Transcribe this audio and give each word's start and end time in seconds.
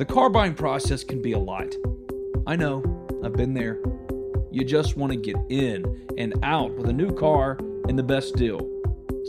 The 0.00 0.06
car 0.06 0.30
buying 0.30 0.54
process 0.54 1.04
can 1.04 1.20
be 1.20 1.32
a 1.32 1.38
lot. 1.38 1.76
I 2.46 2.56
know, 2.56 2.82
I've 3.22 3.34
been 3.34 3.52
there. 3.52 3.78
You 4.50 4.64
just 4.64 4.96
want 4.96 5.12
to 5.12 5.18
get 5.18 5.36
in 5.50 6.06
and 6.16 6.32
out 6.42 6.72
with 6.72 6.88
a 6.88 6.92
new 6.94 7.14
car 7.14 7.58
and 7.86 7.98
the 7.98 8.02
best 8.02 8.34
deal. 8.34 8.66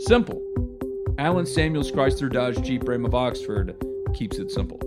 Simple. 0.06 0.42
Alan 1.18 1.44
Samuels 1.44 1.92
Chrysler 1.92 2.32
Dodge 2.32 2.62
Jeep 2.62 2.88
Ram 2.88 3.04
of 3.04 3.14
Oxford 3.14 3.76
keeps 4.14 4.38
it 4.38 4.50
simple. 4.50 4.80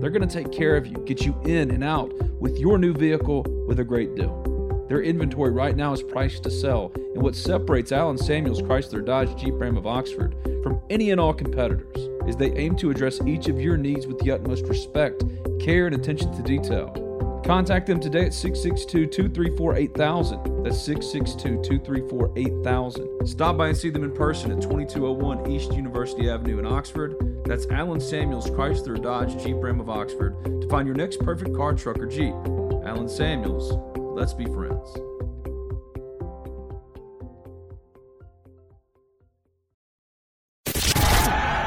They're 0.00 0.08
going 0.08 0.26
to 0.26 0.34
take 0.42 0.52
care 0.52 0.74
of 0.74 0.86
you, 0.86 0.94
get 1.04 1.26
you 1.26 1.38
in 1.44 1.70
and 1.70 1.84
out 1.84 2.14
with 2.40 2.56
your 2.58 2.78
new 2.78 2.94
vehicle 2.94 3.44
with 3.68 3.78
a 3.78 3.84
great 3.84 4.14
deal. 4.14 4.86
Their 4.88 5.02
inventory 5.02 5.50
right 5.50 5.76
now 5.76 5.92
is 5.92 6.02
priced 6.02 6.44
to 6.44 6.50
sell, 6.50 6.92
and 7.12 7.22
what 7.22 7.36
separates 7.36 7.92
Alan 7.92 8.16
Samuels 8.16 8.62
Chrysler 8.62 9.04
Dodge 9.04 9.38
Jeep 9.38 9.52
Ram 9.58 9.76
of 9.76 9.86
Oxford 9.86 10.34
from 10.62 10.80
any 10.88 11.10
and 11.10 11.20
all 11.20 11.34
competitors 11.34 12.15
is 12.26 12.36
they 12.36 12.52
aim 12.52 12.76
to 12.76 12.90
address 12.90 13.20
each 13.26 13.48
of 13.48 13.60
your 13.60 13.76
needs 13.76 14.06
with 14.06 14.18
the 14.18 14.30
utmost 14.30 14.66
respect, 14.66 15.24
care, 15.60 15.86
and 15.86 15.94
attention 15.94 16.34
to 16.36 16.42
detail. 16.42 17.02
Contact 17.46 17.86
them 17.86 18.00
today 18.00 18.26
at 18.26 18.34
662 18.34 19.06
234 19.06 19.76
8000. 19.76 20.64
That's 20.64 20.80
662 20.82 21.62
234 21.62 22.32
8000. 22.34 23.26
Stop 23.26 23.56
by 23.56 23.68
and 23.68 23.76
see 23.76 23.88
them 23.88 24.02
in 24.02 24.12
person 24.12 24.50
at 24.50 24.60
2201 24.60 25.48
East 25.48 25.72
University 25.72 26.28
Avenue 26.28 26.58
in 26.58 26.66
Oxford. 26.66 27.14
That's 27.44 27.66
Alan 27.68 28.00
Samuels 28.00 28.50
Chrysler 28.50 29.00
Dodge 29.00 29.40
Jeep 29.40 29.56
Ram 29.58 29.80
of 29.80 29.88
Oxford 29.88 30.34
to 30.60 30.68
find 30.68 30.88
your 30.88 30.96
next 30.96 31.20
perfect 31.20 31.54
car, 31.54 31.72
truck, 31.74 31.98
or 31.98 32.06
Jeep. 32.06 32.34
Alan 32.84 33.08
Samuels, 33.08 33.78
let's 33.96 34.32
be 34.32 34.46
friends. 34.46 35.15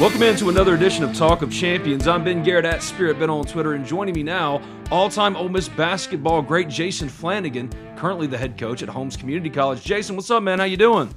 Welcome 0.00 0.22
into 0.22 0.48
another 0.48 0.74
edition 0.74 1.04
of 1.04 1.14
Talk 1.14 1.42
of 1.42 1.52
Champions. 1.52 2.08
I'm 2.08 2.24
Ben 2.24 2.42
Garrett 2.42 2.64
at 2.64 2.82
Spirit 2.82 3.18
Ben 3.18 3.28
on 3.28 3.44
Twitter, 3.44 3.74
and 3.74 3.84
joining 3.84 4.14
me 4.14 4.22
now, 4.22 4.62
all-time 4.90 5.36
Ole 5.36 5.50
Miss 5.50 5.68
basketball 5.68 6.40
great 6.40 6.70
Jason 6.70 7.06
Flanigan, 7.06 7.70
currently 7.98 8.26
the 8.26 8.38
head 8.38 8.56
coach 8.56 8.82
at 8.82 8.88
Holmes 8.88 9.14
Community 9.14 9.50
College. 9.50 9.84
Jason, 9.84 10.16
what's 10.16 10.30
up, 10.30 10.42
man? 10.42 10.58
How 10.58 10.64
you 10.64 10.78
doing? 10.78 11.14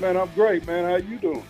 Man, 0.00 0.16
I'm 0.16 0.30
great, 0.30 0.66
man. 0.66 0.84
How 0.86 0.96
you 0.96 1.18
doing? 1.18 1.44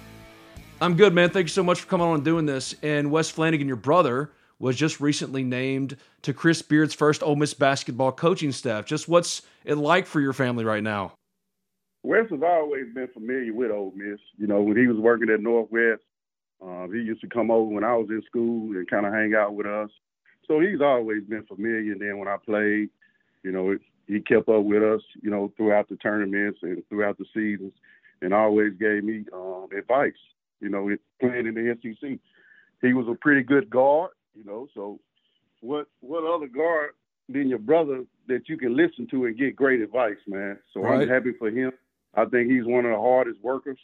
I'm 0.81 0.97
good, 0.97 1.15
man. 1.15 1.31
Thank 1.31 1.45
you 1.45 1.51
so 1.51 1.63
much 1.63 1.83
for 1.83 1.87
coming 1.87 2.09
on 2.09 2.17
and 2.17 2.25
doing 2.25 2.45
this. 2.45 2.75
And 2.83 3.13
Wes 3.13 3.31
Flanigan, 3.31 3.69
your 3.69 3.77
brother, 3.77 4.33
was 4.59 4.75
just 4.75 5.01
recently 5.01 5.45
named 5.45 5.97
to 6.23 6.35
Chris 6.35 6.61
Beard's 6.61 6.93
first 6.93 7.23
Ole 7.23 7.37
Miss 7.37 7.55
basketball 7.55 8.11
coaching 8.11 8.51
staff. 8.51 8.85
Just 8.85 9.09
what's 9.09 9.43
it 9.65 9.77
like 9.77 10.07
for 10.07 10.21
your 10.21 10.33
family 10.33 10.65
right 10.65 10.83
now? 10.83 11.13
Wes 12.03 12.29
has 12.31 12.41
always 12.43 12.93
been 12.93 13.07
familiar 13.15 13.55
with 13.55 13.71
Ole 13.71 13.93
Miss. 13.95 14.19
You 14.37 14.49
know, 14.49 14.61
when 14.61 14.77
he 14.77 14.89
was 14.89 14.97
working 14.97 15.31
at 15.31 15.41
Northwest, 15.41 16.03
uh, 16.65 16.87
he 16.89 17.01
used 17.01 17.21
to 17.23 17.29
come 17.29 17.51
over 17.51 17.73
when 17.73 17.85
I 17.85 17.97
was 17.97 18.09
in 18.11 18.23
school 18.27 18.77
and 18.77 18.89
kind 18.89 19.07
of 19.07 19.13
hang 19.13 19.35
out 19.35 19.55
with 19.55 19.67
us. 19.67 19.91
So 20.47 20.61
he's 20.61 20.81
always 20.81 21.25
been 21.25 21.45
familiar. 21.45 21.93
And 21.93 22.01
then 22.01 22.19
when 22.19 22.29
I 22.29 22.37
played, 22.37 22.91
you 23.43 23.51
know, 23.53 23.77
he 24.07 24.21
kept 24.21 24.49
up 24.49 24.63
with 24.65 24.83
us, 24.83 25.01
you 25.21 25.31
know, 25.31 25.53
throughout 25.57 25.89
the 25.89 25.97
tournaments 25.97 26.61
and 26.63 26.83
throughout 26.89 27.19
the 27.19 27.25
seasons, 27.35 27.73
and 28.21 28.33
always 28.33 28.73
gave 28.79 29.03
me 29.03 29.25
um, 29.33 29.69
advice. 29.77 30.13
You 30.61 30.69
know, 30.69 30.91
playing 31.21 31.47
in 31.47 31.55
the 31.55 31.77
SEC, 31.83 32.19
he 32.81 32.93
was 32.93 33.07
a 33.09 33.15
pretty 33.17 33.43
good 33.43 33.69
guard. 33.69 34.11
You 34.35 34.45
know, 34.45 34.69
so 34.75 35.01
what 35.61 35.87
what 36.01 36.25
other 36.25 36.47
guard 36.47 36.91
than 37.29 37.49
your 37.49 37.59
brother 37.59 38.05
that 38.29 38.49
you 38.49 38.57
can 38.57 38.77
listen 38.77 39.09
to 39.11 39.27
and 39.27 39.37
get 39.37 39.57
great 39.57 39.81
advice, 39.81 40.19
man? 40.27 40.59
So 40.73 40.83
right. 40.83 41.03
I'm 41.03 41.09
happy 41.09 41.33
for 41.39 41.51
him. 41.51 41.73
I 42.15 42.27
think 42.27 42.51
he's 42.51 42.65
one 42.65 42.85
of 42.85 42.93
the 42.93 42.99
hardest 42.99 43.41
workers 43.43 43.79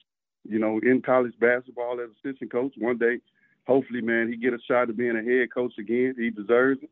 you 0.49 0.59
know, 0.59 0.81
in 0.83 1.03
college 1.03 1.35
basketball 1.41 2.01
as 2.01 2.11
assistant 2.25 2.51
coach. 2.51 2.73
One 2.79 2.99
day, 2.99 3.19
hopefully, 3.67 4.01
man, 4.01 4.29
he 4.29 4.37
get 4.37 4.55
a 4.55 4.59
shot 4.67 4.89
at 4.89 4.97
being 4.97 5.17
a 5.17 5.23
head 5.23 5.53
coach 5.53 5.75
again. 5.79 6.15
He 6.19 6.31
deserves 6.31 6.81
it. 6.83 6.91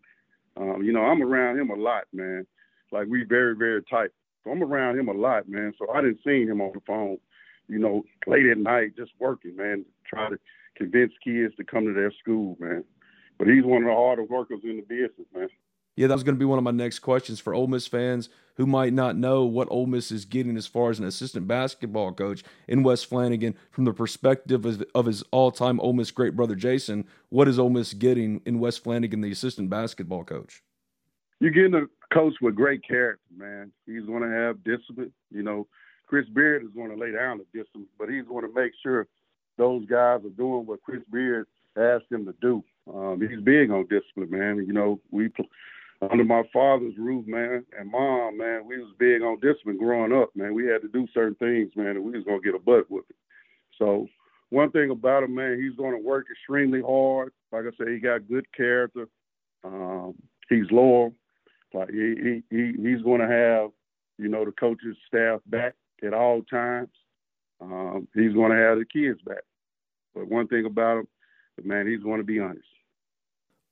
Um, 0.56 0.82
you 0.82 0.92
know, 0.92 1.02
I'm 1.02 1.22
around 1.22 1.58
him 1.58 1.70
a 1.70 1.74
lot, 1.74 2.04
man. 2.12 2.46
Like 2.92 3.08
we 3.08 3.24
very, 3.24 3.56
very 3.56 3.82
tight. 3.82 4.10
So 4.44 4.50
I'm 4.50 4.62
around 4.62 4.98
him 4.98 5.08
a 5.08 5.12
lot, 5.12 5.48
man. 5.48 5.72
So 5.78 5.90
I 5.90 6.00
didn't 6.00 6.20
see 6.24 6.44
him 6.46 6.60
on 6.60 6.72
the 6.72 6.80
phone, 6.86 7.18
you 7.68 7.78
know, 7.78 8.04
late 8.26 8.46
at 8.46 8.58
night 8.58 8.96
just 8.96 9.12
working, 9.18 9.56
man, 9.56 9.84
try 10.08 10.30
to 10.30 10.38
convince 10.76 11.12
kids 11.24 11.54
to 11.56 11.64
come 11.64 11.84
to 11.84 11.92
their 11.92 12.12
school, 12.12 12.56
man. 12.60 12.84
But 13.38 13.48
he's 13.48 13.64
one 13.64 13.82
of 13.82 13.88
the 13.88 13.94
hardest 13.94 14.30
workers 14.30 14.60
in 14.62 14.76
the 14.76 14.82
business, 14.82 15.26
man. 15.34 15.48
Yeah, 15.96 16.08
that 16.08 16.14
was 16.14 16.22
going 16.22 16.34
to 16.34 16.38
be 16.38 16.44
one 16.44 16.58
of 16.58 16.64
my 16.64 16.70
next 16.70 16.98
questions 16.98 17.40
for 17.40 17.54
Ole 17.54 17.68
Miss 17.68 17.86
fans 17.86 18.28
who 18.56 18.66
might 18.66 18.92
not 18.92 19.16
know 19.16 19.44
what 19.44 19.68
Ole 19.70 19.86
Miss 19.86 20.10
is 20.10 20.24
getting 20.24 20.56
as 20.56 20.66
far 20.66 20.90
as 20.90 20.98
an 20.98 21.06
assistant 21.06 21.48
basketball 21.48 22.12
coach 22.12 22.42
in 22.68 22.82
Wes 22.82 23.04
Flanigan 23.04 23.54
from 23.70 23.84
the 23.84 23.92
perspective 23.92 24.64
of, 24.64 24.84
of 24.94 25.06
his 25.06 25.22
all-time 25.30 25.80
Ole 25.80 25.94
Miss 25.94 26.10
great 26.10 26.36
brother 26.36 26.54
Jason. 26.54 27.06
What 27.30 27.48
is 27.48 27.58
Ole 27.58 27.70
Miss 27.70 27.94
getting 27.94 28.40
in 28.44 28.60
Wes 28.60 28.78
Flanigan, 28.78 29.22
the 29.22 29.30
assistant 29.30 29.70
basketball 29.70 30.24
coach? 30.24 30.62
You're 31.40 31.50
getting 31.50 31.74
a 31.74 31.86
coach 32.14 32.34
with 32.40 32.54
great 32.54 32.86
character, 32.86 33.22
man. 33.36 33.72
He's 33.86 34.04
going 34.04 34.22
to 34.22 34.30
have 34.30 34.64
discipline. 34.64 35.12
You 35.30 35.42
know, 35.42 35.66
Chris 36.06 36.28
Beard 36.28 36.62
is 36.62 36.70
going 36.74 36.90
to 36.90 36.96
lay 36.96 37.12
down 37.12 37.38
the 37.38 37.58
discipline, 37.58 37.86
but 37.98 38.08
he's 38.08 38.24
going 38.24 38.46
to 38.46 38.54
make 38.54 38.72
sure 38.82 39.06
those 39.58 39.84
guys 39.86 40.20
are 40.24 40.30
doing 40.30 40.66
what 40.66 40.82
Chris 40.82 41.02
Beard 41.10 41.46
asked 41.76 42.08
them 42.10 42.24
to 42.26 42.34
do. 42.40 42.64
Um, 42.92 43.20
he's 43.20 43.40
big 43.40 43.70
on 43.70 43.86
discipline, 43.88 44.30
man. 44.30 44.64
You 44.66 44.72
know, 44.72 45.00
we 45.10 45.30
under 46.02 46.24
my 46.24 46.42
father's 46.52 46.96
roof, 46.98 47.26
man, 47.26 47.64
and 47.78 47.90
mom, 47.90 48.38
man, 48.38 48.66
we 48.66 48.78
was 48.78 48.92
big 48.98 49.22
on 49.22 49.40
discipline 49.40 49.78
growing 49.78 50.12
up, 50.12 50.30
man. 50.34 50.54
We 50.54 50.66
had 50.66 50.82
to 50.82 50.88
do 50.88 51.06
certain 51.14 51.36
things, 51.36 51.72
man, 51.74 51.96
and 51.96 52.04
we 52.04 52.12
was 52.12 52.24
gonna 52.24 52.40
get 52.40 52.54
a 52.54 52.58
butt 52.58 52.90
with 52.90 53.04
it. 53.08 53.16
So 53.78 54.08
one 54.50 54.70
thing 54.70 54.90
about 54.90 55.22
him, 55.22 55.34
man, 55.34 55.60
he's 55.60 55.76
gonna 55.76 55.98
work 55.98 56.26
extremely 56.30 56.82
hard. 56.82 57.32
Like 57.50 57.64
I 57.64 57.76
said, 57.76 57.88
he 57.88 57.98
got 57.98 58.28
good 58.28 58.46
character. 58.52 59.08
Um, 59.64 60.14
he's 60.48 60.70
loyal. 60.70 61.14
Like 61.72 61.90
he, 61.90 62.42
he, 62.50 62.56
he 62.56 62.72
he's 62.80 63.02
gonna 63.02 63.28
have, 63.28 63.70
you 64.18 64.28
know, 64.28 64.44
the 64.44 64.52
coaches 64.52 64.96
staff 65.06 65.40
back 65.46 65.74
at 66.04 66.14
all 66.14 66.42
times. 66.42 66.90
Um, 67.60 68.06
he's 68.14 68.32
gonna 68.34 68.56
have 68.56 68.78
the 68.78 68.84
kids 68.84 69.20
back. 69.22 69.42
But 70.14 70.28
one 70.28 70.46
thing 70.48 70.66
about 70.66 70.98
him, 70.98 71.08
man, 71.64 71.86
he's 71.86 72.02
gonna 72.02 72.22
be 72.22 72.38
honest. 72.38 72.66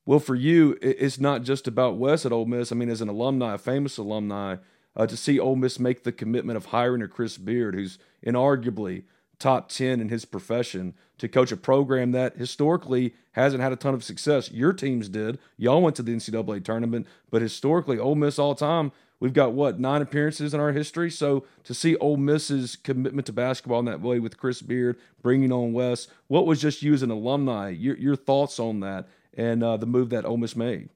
Well, 0.06 0.18
for 0.18 0.34
you, 0.34 0.76
it's 0.82 1.18
not 1.18 1.42
just 1.42 1.66
about 1.66 1.96
Wes 1.96 2.26
at 2.26 2.32
Ole 2.32 2.44
Miss. 2.44 2.70
I 2.70 2.74
mean, 2.74 2.90
as 2.90 3.00
an 3.00 3.08
alumni, 3.08 3.54
a 3.54 3.58
famous 3.58 3.96
alumni, 3.96 4.56
uh, 4.94 5.06
to 5.06 5.16
see 5.16 5.40
Ole 5.40 5.56
Miss 5.56 5.78
make 5.78 6.04
the 6.04 6.12
commitment 6.12 6.56
of 6.58 6.66
hiring 6.66 7.02
a 7.02 7.08
Chris 7.08 7.38
Beard, 7.38 7.74
who's 7.74 7.98
inarguably 8.24 9.04
top 9.38 9.68
10 9.68 10.00
in 10.00 10.10
his 10.10 10.24
profession, 10.24 10.94
to 11.18 11.28
coach 11.28 11.52
a 11.52 11.56
program 11.56 12.12
that 12.12 12.36
historically 12.36 13.14
hasn't 13.32 13.62
had 13.62 13.72
a 13.72 13.76
ton 13.76 13.94
of 13.94 14.04
success. 14.04 14.50
Your 14.52 14.72
teams 14.72 15.08
did. 15.08 15.38
Y'all 15.56 15.82
went 15.82 15.96
to 15.96 16.02
the 16.02 16.14
NCAA 16.14 16.62
tournament, 16.64 17.06
but 17.30 17.42
historically, 17.42 17.98
Ole 17.98 18.14
Miss 18.14 18.38
all 18.38 18.54
time, 18.54 18.92
we've 19.20 19.32
got 19.32 19.52
what, 19.52 19.80
nine 19.80 20.02
appearances 20.02 20.52
in 20.52 20.60
our 20.60 20.72
history? 20.72 21.10
So 21.10 21.44
to 21.64 21.72
see 21.72 21.96
Ole 21.96 22.18
Miss's 22.18 22.76
commitment 22.76 23.26
to 23.26 23.32
basketball 23.32 23.80
in 23.80 23.86
that 23.86 24.02
way 24.02 24.20
with 24.20 24.38
Chris 24.38 24.60
Beard, 24.60 24.98
bringing 25.22 25.50
on 25.50 25.72
Wes, 25.72 26.08
what 26.28 26.46
was 26.46 26.60
just 26.60 26.82
you 26.82 26.92
as 26.92 27.02
an 27.02 27.10
alumni, 27.10 27.70
your, 27.70 27.96
your 27.96 28.16
thoughts 28.16 28.60
on 28.60 28.80
that? 28.80 29.08
And 29.36 29.62
uh, 29.62 29.76
the 29.76 29.86
move 29.86 30.10
that 30.10 30.24
Ole 30.24 30.36
Miss 30.36 30.56
made. 30.56 30.90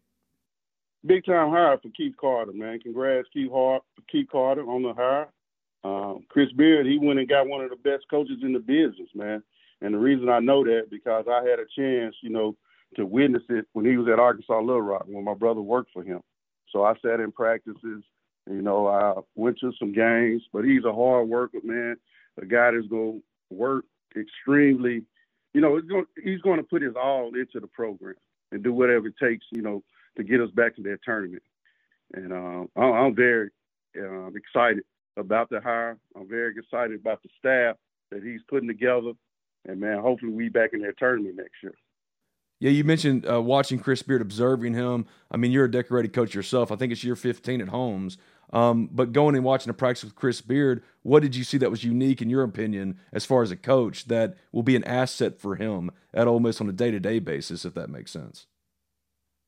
Big 1.06 1.24
time 1.24 1.50
hire 1.50 1.78
for 1.78 1.90
Keith 1.90 2.14
Carter, 2.20 2.52
man. 2.52 2.80
Congrats, 2.80 3.28
Keith, 3.32 3.50
Hart, 3.50 3.82
Keith 4.10 4.28
Carter, 4.30 4.62
on 4.62 4.82
the 4.82 4.92
hire. 4.94 5.28
Um, 5.84 6.24
Chris 6.28 6.50
Beard, 6.52 6.86
he 6.86 6.98
went 6.98 7.20
and 7.20 7.28
got 7.28 7.46
one 7.46 7.62
of 7.62 7.70
the 7.70 7.76
best 7.76 8.04
coaches 8.10 8.38
in 8.42 8.52
the 8.52 8.58
business, 8.58 9.08
man. 9.14 9.42
And 9.80 9.94
the 9.94 9.98
reason 9.98 10.28
I 10.28 10.40
know 10.40 10.64
that 10.64 10.90
because 10.90 11.26
I 11.30 11.48
had 11.48 11.60
a 11.60 11.66
chance, 11.76 12.16
you 12.20 12.30
know, 12.30 12.56
to 12.96 13.06
witness 13.06 13.44
it 13.48 13.66
when 13.74 13.84
he 13.84 13.96
was 13.96 14.08
at 14.08 14.18
Arkansas 14.18 14.58
Little 14.58 14.82
Rock 14.82 15.04
when 15.06 15.24
my 15.24 15.34
brother 15.34 15.60
worked 15.60 15.92
for 15.92 16.02
him. 16.02 16.20
So 16.70 16.84
I 16.84 16.94
sat 17.00 17.20
in 17.20 17.30
practices 17.30 18.02
You 18.48 18.62
know, 18.62 18.88
I 18.88 19.14
went 19.36 19.58
to 19.60 19.72
some 19.78 19.92
games, 19.92 20.42
but 20.52 20.64
he's 20.64 20.84
a 20.84 20.92
hard 20.92 21.28
worker, 21.28 21.58
man. 21.62 21.96
A 22.42 22.46
guy 22.46 22.72
that's 22.72 22.88
going 22.88 23.20
to 23.20 23.54
work 23.54 23.84
extremely. 24.16 25.04
You 25.54 25.60
know, 25.60 25.80
he's 26.24 26.40
going 26.40 26.58
to 26.58 26.64
put 26.64 26.82
his 26.82 26.94
all 26.96 27.28
into 27.34 27.60
the 27.60 27.66
program 27.68 28.14
and 28.52 28.62
do 28.62 28.72
whatever 28.72 29.08
it 29.08 29.14
takes, 29.20 29.46
you 29.50 29.62
know, 29.62 29.82
to 30.16 30.24
get 30.24 30.40
us 30.40 30.50
back 30.50 30.76
to 30.76 30.82
that 30.82 30.98
tournament. 31.04 31.42
And 32.14 32.32
uh, 32.32 32.80
I'm 32.80 33.14
very 33.14 33.50
uh, 33.96 34.28
excited 34.28 34.84
about 35.16 35.50
the 35.50 35.60
hire. 35.60 35.98
I'm 36.16 36.28
very 36.28 36.54
excited 36.56 36.98
about 36.98 37.22
the 37.22 37.28
staff 37.38 37.76
that 38.10 38.22
he's 38.22 38.40
putting 38.48 38.68
together. 38.68 39.12
And 39.66 39.80
man, 39.80 39.98
hopefully 39.98 40.32
we 40.32 40.48
back 40.48 40.70
in 40.72 40.80
that 40.82 40.98
tournament 40.98 41.36
next 41.36 41.62
year. 41.62 41.74
Yeah, 42.60 42.70
you 42.70 42.82
mentioned 42.82 43.30
uh, 43.30 43.40
watching 43.40 43.78
Chris 43.78 44.02
Beard, 44.02 44.20
observing 44.20 44.74
him. 44.74 45.06
I 45.30 45.36
mean, 45.36 45.52
you're 45.52 45.66
a 45.66 45.70
decorated 45.70 46.12
coach 46.12 46.34
yourself. 46.34 46.72
I 46.72 46.76
think 46.76 46.90
it's 46.90 47.04
year 47.04 47.14
15 47.14 47.60
at 47.60 47.68
Holmes. 47.68 48.18
Um, 48.52 48.88
but 48.90 49.12
going 49.12 49.34
and 49.34 49.44
watching 49.44 49.70
a 49.70 49.74
practice 49.74 50.04
with 50.04 50.14
Chris 50.14 50.40
Beard, 50.40 50.82
what 51.02 51.22
did 51.22 51.36
you 51.36 51.44
see 51.44 51.58
that 51.58 51.70
was 51.70 51.84
unique 51.84 52.22
in 52.22 52.30
your 52.30 52.42
opinion, 52.42 52.98
as 53.12 53.24
far 53.24 53.42
as 53.42 53.50
a 53.50 53.56
coach, 53.56 54.06
that 54.06 54.36
will 54.52 54.62
be 54.62 54.76
an 54.76 54.84
asset 54.84 55.38
for 55.38 55.56
him 55.56 55.90
at 56.14 56.26
Ole 56.26 56.40
Miss 56.40 56.60
on 56.60 56.68
a 56.68 56.72
day 56.72 56.90
to 56.90 57.00
day 57.00 57.18
basis, 57.18 57.64
if 57.64 57.74
that 57.74 57.90
makes 57.90 58.10
sense? 58.10 58.46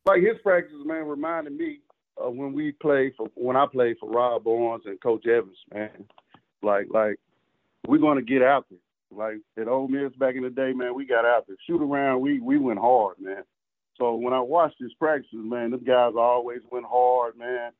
Like 0.05 0.23
his 0.23 0.39
practices, 0.43 0.83
man, 0.85 1.07
reminded 1.07 1.55
me 1.55 1.81
of 2.17 2.35
when 2.35 2.53
we 2.53 2.73
played 2.73 3.15
for 3.17 3.29
when 3.35 3.57
I 3.57 3.67
played 3.67 3.97
for 3.99 4.11
Rod 4.11 4.45
Barnes 4.45 4.83
and 4.87 5.01
Coach 5.01 5.27
Evans, 5.27 5.57
man. 5.73 6.05
Like, 6.63 6.87
like 6.91 7.19
we're 7.87 7.99
going 7.99 8.19
to 8.19 8.25
get 8.25 8.43
out 8.43 8.67
there. 8.71 8.79
Like 9.13 9.39
at 9.59 9.67
Ole 9.67 9.89
Miss 9.89 10.13
back 10.19 10.37
in 10.37 10.43
the 10.43 10.51
day, 10.51 10.73
man, 10.73 10.95
we 10.95 11.05
got 11.05 11.25
out 11.25 11.47
there. 11.47 11.57
Shoot 11.67 11.83
around, 11.83 12.21
we 12.21 12.39
we 12.39 12.59
went 12.59 12.79
hard, 12.79 13.17
man. 13.19 13.43
So 13.97 14.15
when 14.15 14.33
I 14.33 14.41
watched 14.41 14.77
his 14.79 14.95
practices, 14.95 15.41
man, 15.43 15.73
those 15.73 15.83
guys 15.83 16.13
always 16.17 16.61
went 16.71 16.87
hard, 16.87 17.37
man. 17.37 17.73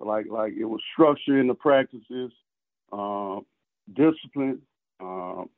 Like 0.00 0.26
like 0.30 0.54
it 0.58 0.64
was 0.64 0.80
structure 0.92 1.38
in 1.38 1.46
the 1.46 1.54
practices, 1.54 2.32
um, 2.92 3.44
discipline. 3.94 4.60
Um, 5.00 5.48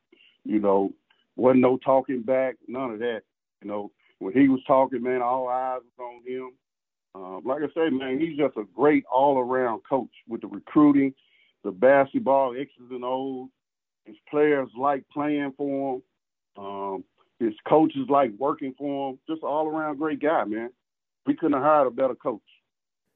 you 0.44 0.58
know, 0.58 0.92
wasn't 1.36 1.60
no 1.60 1.78
talking 1.78 2.22
back, 2.22 2.56
none 2.66 2.90
of 2.90 2.98
that. 2.98 3.22
You 3.62 3.68
know, 3.68 3.92
when 4.18 4.32
he 4.32 4.48
was 4.48 4.60
talking, 4.66 5.02
man, 5.02 5.22
all 5.22 5.48
eyes 5.48 5.80
was 5.98 6.14
on 6.14 6.26
him. 6.26 6.52
Um, 7.14 7.42
like 7.44 7.62
I 7.62 7.66
say, 7.74 7.90
man, 7.90 8.18
he's 8.18 8.38
just 8.38 8.56
a 8.56 8.64
great 8.74 9.04
all-around 9.12 9.82
coach 9.88 10.10
with 10.26 10.40
the 10.40 10.46
recruiting, 10.46 11.14
the 11.62 11.70
basketball 11.70 12.54
X's 12.58 12.90
and 12.90 13.04
O's, 13.04 13.48
his 14.04 14.16
players 14.30 14.68
like 14.76 15.04
playing 15.12 15.52
for 15.56 15.96
him. 15.96 16.02
Um, 16.56 17.04
his 17.38 17.54
coaches 17.68 18.06
like 18.08 18.30
working 18.38 18.74
for 18.78 19.10
him. 19.10 19.18
Just 19.28 19.42
all 19.42 19.68
around 19.68 19.98
great 19.98 20.20
guy, 20.20 20.44
man. 20.44 20.70
We 21.26 21.34
couldn't 21.34 21.54
have 21.54 21.62
hired 21.62 21.86
a 21.86 21.90
better 21.90 22.14
coach. 22.14 22.40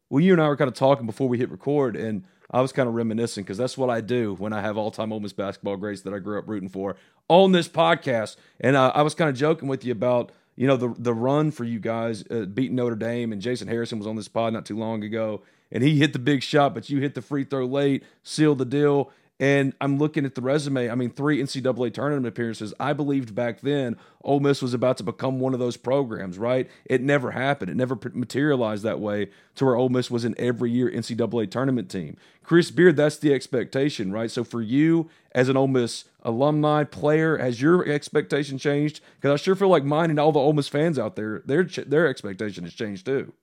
Well, 0.08 0.22
you 0.22 0.32
and 0.32 0.40
I 0.40 0.48
were 0.48 0.56
kind 0.56 0.68
of 0.68 0.74
talking 0.74 1.06
before 1.06 1.28
we 1.28 1.38
hit 1.38 1.50
record, 1.50 1.96
and 1.96 2.24
I 2.50 2.60
was 2.60 2.72
kind 2.72 2.88
of 2.88 2.94
reminiscing 2.94 3.44
because 3.44 3.58
that's 3.58 3.76
what 3.76 3.90
I 3.90 4.00
do 4.00 4.34
when 4.34 4.52
I 4.52 4.60
have 4.60 4.76
all 4.76 4.90
time 4.90 5.12
Ole 5.12 5.20
Miss 5.20 5.32
basketball 5.32 5.76
greats 5.76 6.02
that 6.02 6.14
I 6.14 6.18
grew 6.18 6.38
up 6.38 6.48
rooting 6.48 6.68
for 6.68 6.96
on 7.28 7.52
this 7.52 7.68
podcast. 7.68 8.36
And 8.60 8.76
uh, 8.76 8.92
I 8.94 9.02
was 9.02 9.14
kind 9.14 9.28
of 9.28 9.36
joking 9.36 9.68
with 9.68 9.84
you 9.84 9.92
about 9.92 10.30
you 10.54 10.66
know 10.66 10.76
the 10.76 10.94
the 10.96 11.12
run 11.12 11.50
for 11.50 11.64
you 11.64 11.80
guys 11.80 12.24
uh, 12.30 12.44
beating 12.44 12.76
Notre 12.76 12.96
Dame, 12.96 13.32
and 13.32 13.42
Jason 13.42 13.68
Harrison 13.68 13.98
was 13.98 14.06
on 14.06 14.16
this 14.16 14.28
pod 14.28 14.52
not 14.52 14.64
too 14.64 14.78
long 14.78 15.02
ago, 15.02 15.42
and 15.72 15.82
he 15.82 15.98
hit 15.98 16.12
the 16.12 16.18
big 16.18 16.42
shot, 16.42 16.72
but 16.72 16.88
you 16.88 17.00
hit 17.00 17.14
the 17.14 17.22
free 17.22 17.44
throw 17.44 17.66
late, 17.66 18.04
sealed 18.22 18.58
the 18.58 18.64
deal. 18.64 19.10
And 19.38 19.74
I'm 19.82 19.98
looking 19.98 20.24
at 20.24 20.34
the 20.34 20.40
resume. 20.40 20.88
I 20.88 20.94
mean, 20.94 21.10
three 21.10 21.42
NCAA 21.42 21.92
tournament 21.92 22.26
appearances. 22.26 22.72
I 22.80 22.94
believed 22.94 23.34
back 23.34 23.60
then 23.60 23.96
Ole 24.22 24.40
Miss 24.40 24.62
was 24.62 24.72
about 24.72 24.96
to 24.96 25.02
become 25.02 25.40
one 25.40 25.52
of 25.52 25.60
those 25.60 25.76
programs, 25.76 26.38
right? 26.38 26.70
It 26.86 27.02
never 27.02 27.32
happened. 27.32 27.70
It 27.70 27.76
never 27.76 27.98
materialized 28.14 28.82
that 28.84 28.98
way 28.98 29.28
to 29.56 29.66
where 29.66 29.76
Ole 29.76 29.90
Miss 29.90 30.10
was 30.10 30.24
an 30.24 30.34
every 30.38 30.70
year 30.70 30.90
NCAA 30.90 31.50
tournament 31.50 31.90
team. 31.90 32.16
Chris 32.42 32.70
Beard, 32.70 32.96
that's 32.96 33.18
the 33.18 33.34
expectation, 33.34 34.10
right? 34.10 34.30
So 34.30 34.42
for 34.42 34.62
you 34.62 35.10
as 35.32 35.50
an 35.50 35.56
Ole 35.56 35.68
Miss 35.68 36.04
alumni 36.22 36.84
player, 36.84 37.36
has 37.36 37.60
your 37.60 37.86
expectation 37.86 38.56
changed? 38.56 39.00
Because 39.16 39.38
I 39.38 39.42
sure 39.42 39.54
feel 39.54 39.68
like 39.68 39.84
mine 39.84 40.08
and 40.08 40.18
all 40.18 40.32
the 40.32 40.38
Ole 40.38 40.54
Miss 40.54 40.68
fans 40.68 40.98
out 40.98 41.14
there, 41.14 41.42
their 41.44 41.64
their 41.64 42.08
expectation 42.08 42.64
has 42.64 42.72
changed 42.72 43.04
too. 43.04 43.34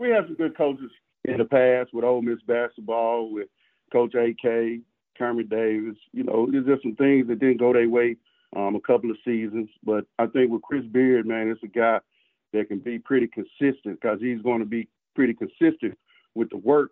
We 0.00 0.08
have 0.08 0.24
some 0.26 0.34
good 0.34 0.56
coaches 0.56 0.90
in 1.26 1.38
the 1.38 1.44
past 1.44 1.94
with 1.94 2.04
Ole 2.04 2.22
Miss 2.22 2.40
basketball, 2.46 3.30
with 3.32 3.48
Coach 3.92 4.14
AK, 4.14 4.80
Kermit 5.16 5.48
Davis. 5.48 5.96
You 6.12 6.24
know, 6.24 6.48
there's 6.50 6.66
just 6.66 6.82
some 6.82 6.96
things 6.96 7.28
that 7.28 7.40
didn't 7.40 7.58
go 7.58 7.72
their 7.72 7.88
way 7.88 8.16
um, 8.56 8.74
a 8.74 8.80
couple 8.80 9.10
of 9.10 9.16
seasons. 9.24 9.68
But 9.84 10.04
I 10.18 10.26
think 10.26 10.50
with 10.50 10.62
Chris 10.62 10.84
Beard, 10.84 11.26
man, 11.26 11.48
it's 11.48 11.62
a 11.62 11.68
guy 11.68 12.00
that 12.52 12.68
can 12.68 12.78
be 12.78 12.98
pretty 12.98 13.28
consistent 13.28 14.00
because 14.00 14.18
he's 14.20 14.42
going 14.42 14.60
to 14.60 14.66
be 14.66 14.88
pretty 15.14 15.34
consistent 15.34 15.96
with 16.34 16.50
the 16.50 16.56
work 16.56 16.90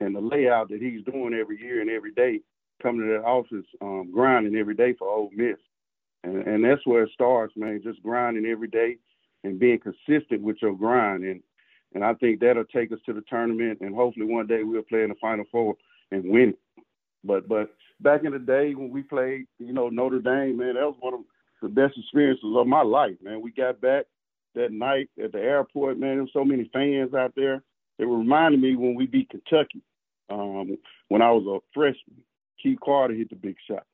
and 0.00 0.14
the 0.14 0.20
layout 0.20 0.68
that 0.70 0.80
he's 0.80 1.04
doing 1.04 1.34
every 1.34 1.60
year 1.60 1.80
and 1.80 1.90
every 1.90 2.12
day, 2.12 2.40
coming 2.82 3.06
to 3.06 3.12
that 3.12 3.24
office, 3.24 3.66
um, 3.82 4.10
grinding 4.12 4.56
every 4.56 4.74
day 4.74 4.94
for 4.98 5.08
Ole 5.08 5.30
Miss. 5.34 5.56
And, 6.24 6.46
and 6.46 6.64
that's 6.64 6.86
where 6.86 7.04
it 7.04 7.10
starts, 7.12 7.54
man, 7.56 7.80
just 7.82 8.02
grinding 8.02 8.46
every 8.46 8.68
day 8.68 8.96
and 9.44 9.58
being 9.58 9.78
consistent 9.78 10.42
with 10.42 10.56
your 10.60 10.74
grind. 10.74 11.24
And 11.24 11.42
and 11.92 12.04
I 12.04 12.14
think 12.14 12.38
that'll 12.38 12.64
take 12.66 12.92
us 12.92 13.00
to 13.06 13.12
the 13.12 13.22
tournament, 13.22 13.80
and 13.80 13.94
hopefully 13.94 14.26
one 14.26 14.46
day 14.46 14.62
we'll 14.62 14.82
play 14.82 15.02
in 15.02 15.08
the 15.08 15.16
Final 15.20 15.44
Four 15.50 15.74
and 16.10 16.24
win. 16.30 16.54
But 17.24 17.48
but 17.48 17.70
back 18.00 18.24
in 18.24 18.32
the 18.32 18.38
day 18.38 18.74
when 18.74 18.90
we 18.90 19.02
played, 19.02 19.46
you 19.58 19.72
know, 19.72 19.88
Notre 19.88 20.20
Dame, 20.20 20.58
man, 20.58 20.74
that 20.74 20.86
was 20.86 20.96
one 21.00 21.14
of 21.14 21.20
the 21.62 21.68
best 21.68 21.98
experiences 21.98 22.44
of 22.56 22.66
my 22.66 22.82
life, 22.82 23.16
man. 23.22 23.42
We 23.42 23.52
got 23.52 23.80
back 23.80 24.06
that 24.54 24.72
night 24.72 25.10
at 25.22 25.32
the 25.32 25.40
airport, 25.40 25.98
man. 25.98 26.16
There 26.16 26.22
were 26.24 26.30
so 26.32 26.44
many 26.44 26.70
fans 26.72 27.14
out 27.14 27.32
there. 27.36 27.62
It 27.98 28.06
reminded 28.06 28.60
me 28.60 28.76
when 28.76 28.94
we 28.94 29.06
beat 29.06 29.30
Kentucky 29.30 29.82
um, 30.30 30.78
when 31.08 31.22
I 31.22 31.30
was 31.30 31.44
a 31.46 31.60
freshman. 31.74 32.22
Keith 32.62 32.78
Carter 32.82 33.14
hit 33.14 33.30
the 33.30 33.36
big 33.36 33.56
shot. 33.68 33.84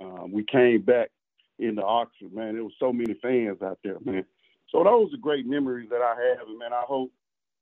Um, 0.00 0.32
we 0.32 0.44
came 0.44 0.82
back 0.82 1.10
into 1.58 1.82
Oxford, 1.82 2.32
man. 2.32 2.54
There 2.54 2.64
was 2.64 2.72
so 2.78 2.92
many 2.92 3.14
fans 3.20 3.62
out 3.62 3.78
there, 3.82 3.96
man. 4.04 4.24
So 4.70 4.84
those 4.84 5.12
are 5.14 5.18
great 5.18 5.46
memories 5.46 5.88
that 5.90 6.02
I 6.02 6.14
have, 6.28 6.48
and 6.48 6.58
man, 6.58 6.72
I 6.72 6.82
hope 6.86 7.10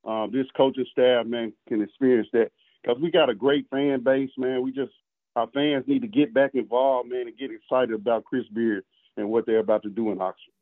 uh, 0.07 0.27
this 0.27 0.47
coaching 0.57 0.87
staff, 0.91 1.27
man, 1.27 1.53
can 1.69 1.83
experience 1.83 2.29
that 2.33 2.51
because 2.87 3.01
we 3.03 3.11
got 3.11 3.29
a 3.29 3.35
great 3.35 3.67
fan 3.71 4.03
base, 4.03 4.31
man. 4.37 4.63
We 4.63 4.73
just 4.73 4.93
our 5.35 5.49
fans 5.53 5.85
need 5.87 6.03
to 6.03 6.09
get 6.09 6.33
back 6.33 6.53
involved, 6.55 7.11
man, 7.11 7.27
and 7.27 7.37
get 7.37 7.51
excited 7.51 7.95
about 7.95 8.25
Chris 8.25 8.47
Beard 8.55 8.85
and 9.17 9.29
what 9.29 9.45
they're 9.45 9.59
about 9.59 9.83
to 9.83 9.91
do 9.91 10.11
in 10.11 10.21
Oxford. 10.21 10.53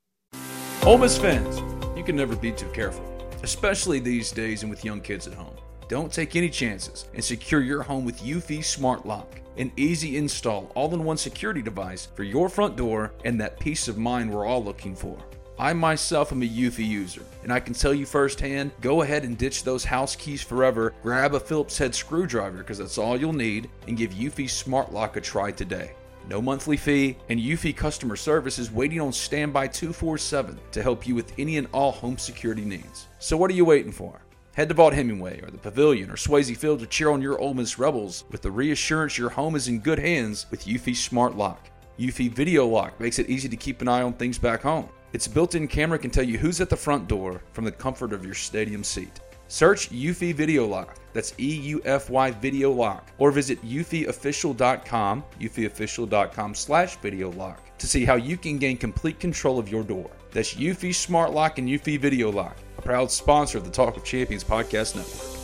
Ole 0.84 0.98
Miss 0.98 1.16
fans, 1.16 1.58
you 1.96 2.02
can 2.02 2.16
never 2.16 2.34
be 2.34 2.50
too 2.50 2.68
careful, 2.72 3.04
especially 3.42 4.00
these 4.00 4.32
days 4.32 4.62
and 4.62 4.70
with 4.70 4.84
young 4.84 5.00
kids 5.00 5.26
at 5.26 5.34
home. 5.34 5.54
Don't 5.88 6.12
take 6.12 6.34
any 6.34 6.48
chances 6.48 7.08
and 7.14 7.22
secure 7.22 7.60
your 7.60 7.82
home 7.82 8.04
with 8.04 8.20
Eufy 8.20 8.64
Smart 8.64 9.06
Lock, 9.06 9.40
an 9.58 9.70
easy 9.76 10.16
install, 10.16 10.72
all 10.74 10.92
in 10.92 11.04
one 11.04 11.16
security 11.16 11.62
device 11.62 12.08
for 12.14 12.24
your 12.24 12.48
front 12.48 12.76
door 12.76 13.12
and 13.24 13.40
that 13.40 13.60
peace 13.60 13.86
of 13.86 13.96
mind 13.96 14.32
we're 14.32 14.46
all 14.46 14.64
looking 14.64 14.96
for. 14.96 15.16
I 15.58 15.72
myself 15.72 16.32
am 16.32 16.42
a 16.42 16.46
Eufy 16.46 16.86
user, 16.86 17.22
and 17.44 17.52
I 17.52 17.60
can 17.60 17.74
tell 17.74 17.94
you 17.94 18.06
firsthand 18.06 18.72
go 18.80 19.02
ahead 19.02 19.22
and 19.22 19.38
ditch 19.38 19.62
those 19.62 19.84
house 19.84 20.16
keys 20.16 20.42
forever, 20.42 20.92
grab 21.02 21.34
a 21.34 21.40
Phillips 21.40 21.78
head 21.78 21.94
screwdriver 21.94 22.58
because 22.58 22.78
that's 22.78 22.98
all 22.98 23.16
you'll 23.16 23.32
need, 23.32 23.70
and 23.86 23.96
give 23.96 24.10
Eufy 24.10 24.50
Smart 24.50 24.92
Lock 24.92 25.16
a 25.16 25.20
try 25.20 25.52
today. 25.52 25.92
No 26.28 26.42
monthly 26.42 26.76
fee, 26.76 27.16
and 27.28 27.38
Eufy 27.38 27.76
customer 27.76 28.16
service 28.16 28.58
is 28.58 28.72
waiting 28.72 29.00
on 29.00 29.12
standby 29.12 29.68
247 29.68 30.58
to 30.72 30.82
help 30.82 31.06
you 31.06 31.14
with 31.14 31.32
any 31.38 31.56
and 31.56 31.68
all 31.72 31.92
home 31.92 32.18
security 32.18 32.64
needs. 32.64 33.06
So, 33.20 33.36
what 33.36 33.50
are 33.50 33.54
you 33.54 33.64
waiting 33.64 33.92
for? 33.92 34.22
Head 34.56 34.68
to 34.70 34.74
Vaught-Hemingway 34.74 35.42
or 35.42 35.50
the 35.50 35.58
Pavilion 35.58 36.10
or 36.10 36.16
Swayze 36.16 36.56
Field 36.56 36.80
to 36.80 36.86
cheer 36.86 37.10
on 37.10 37.22
your 37.22 37.38
Ole 37.38 37.54
Miss 37.54 37.78
Rebels 37.78 38.24
with 38.30 38.42
the 38.42 38.50
reassurance 38.50 39.18
your 39.18 39.30
home 39.30 39.54
is 39.54 39.68
in 39.68 39.78
good 39.80 39.98
hands 39.98 40.46
with 40.50 40.64
Eufy 40.64 40.96
Smart 40.96 41.36
Lock. 41.36 41.68
Eufy 41.98 42.30
Video 42.30 42.66
Lock 42.66 42.98
makes 42.98 43.20
it 43.20 43.28
easy 43.28 43.48
to 43.48 43.56
keep 43.56 43.82
an 43.82 43.88
eye 43.88 44.02
on 44.02 44.14
things 44.14 44.38
back 44.38 44.62
home. 44.62 44.88
Its 45.14 45.28
built 45.28 45.54
in 45.54 45.68
camera 45.68 45.96
can 45.96 46.10
tell 46.10 46.24
you 46.24 46.36
who's 46.36 46.60
at 46.60 46.68
the 46.68 46.76
front 46.76 47.06
door 47.06 47.40
from 47.52 47.64
the 47.64 47.70
comfort 47.70 48.12
of 48.12 48.24
your 48.24 48.34
stadium 48.34 48.82
seat. 48.82 49.20
Search 49.46 49.88
Eufy 49.90 50.34
Video 50.34 50.66
Lock, 50.66 50.98
that's 51.12 51.34
E 51.38 51.54
U 51.54 51.80
F 51.84 52.10
Y 52.10 52.32
Video 52.32 52.72
Lock, 52.72 53.08
or 53.18 53.30
visit 53.30 53.64
eufyofficial.com, 53.64 55.22
eufyofficial.com 55.38 56.54
slash 56.56 56.96
video 56.96 57.30
lock, 57.30 57.78
to 57.78 57.86
see 57.86 58.04
how 58.04 58.16
you 58.16 58.36
can 58.36 58.58
gain 58.58 58.76
complete 58.76 59.20
control 59.20 59.60
of 59.60 59.68
your 59.68 59.84
door. 59.84 60.10
That's 60.32 60.54
Eufy 60.54 60.92
Smart 60.92 61.32
Lock 61.32 61.58
and 61.58 61.68
Eufy 61.68 61.96
Video 61.96 62.32
Lock, 62.32 62.56
a 62.76 62.82
proud 62.82 63.08
sponsor 63.08 63.58
of 63.58 63.64
the 63.64 63.70
Talk 63.70 63.96
of 63.96 64.02
Champions 64.02 64.42
podcast 64.42 64.96
network. 64.96 65.43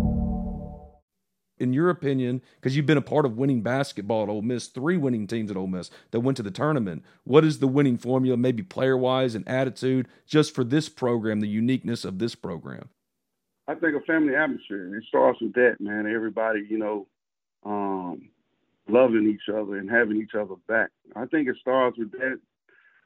In 1.61 1.73
your 1.73 1.91
opinion, 1.91 2.41
because 2.55 2.75
you've 2.75 2.87
been 2.87 2.97
a 2.97 3.03
part 3.03 3.23
of 3.23 3.37
winning 3.37 3.61
basketball 3.61 4.23
at 4.23 4.29
Ole 4.29 4.41
Miss, 4.41 4.65
three 4.65 4.97
winning 4.97 5.27
teams 5.27 5.51
at 5.51 5.57
Ole 5.57 5.67
Miss 5.67 5.91
that 6.09 6.21
went 6.21 6.35
to 6.37 6.43
the 6.43 6.49
tournament, 6.49 7.03
what 7.23 7.45
is 7.45 7.59
the 7.59 7.67
winning 7.67 7.99
formula, 7.99 8.35
maybe 8.35 8.63
player 8.63 8.97
wise 8.97 9.35
and 9.35 9.47
attitude, 9.47 10.07
just 10.25 10.55
for 10.55 10.63
this 10.63 10.89
program, 10.89 11.39
the 11.39 11.47
uniqueness 11.47 12.03
of 12.03 12.17
this 12.17 12.33
program? 12.33 12.89
I 13.67 13.75
think 13.75 13.95
a 13.95 14.01
family 14.01 14.35
atmosphere. 14.35 14.97
It 14.97 15.03
starts 15.07 15.39
with 15.39 15.53
that, 15.53 15.75
man. 15.79 16.07
Everybody, 16.07 16.65
you 16.67 16.79
know, 16.79 17.07
um, 17.63 18.29
loving 18.89 19.29
each 19.29 19.53
other 19.53 19.77
and 19.77 19.89
having 19.89 20.17
each 20.17 20.33
other 20.33 20.55
back. 20.67 20.89
I 21.15 21.25
think 21.25 21.47
it 21.47 21.57
starts 21.61 21.97
with 21.97 22.11
that. 22.13 22.39